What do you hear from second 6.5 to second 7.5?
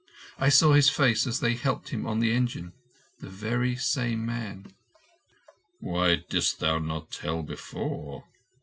thou not tell